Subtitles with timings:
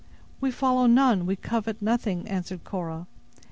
[0.39, 3.05] "We follow none, we covet nothing," answered Cora.